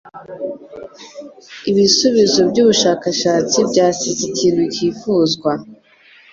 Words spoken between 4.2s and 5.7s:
ikintu cyifuzwa.